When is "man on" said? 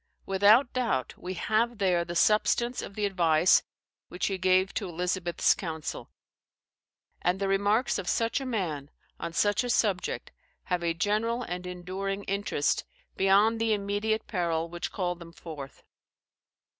8.47-9.31